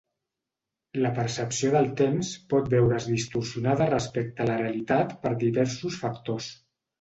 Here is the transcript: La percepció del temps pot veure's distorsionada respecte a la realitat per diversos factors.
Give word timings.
La 1.01 1.09
percepció 1.17 1.69
del 1.75 1.89
temps 1.99 2.31
pot 2.53 2.71
veure's 2.75 3.05
distorsionada 3.11 3.87
respecte 3.91 4.43
a 4.47 4.49
la 4.53 4.57
realitat 4.63 5.15
per 5.27 5.35
diversos 5.45 6.01
factors. 6.07 6.51